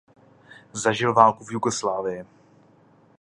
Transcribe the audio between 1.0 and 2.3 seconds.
válku v Jugoslávii.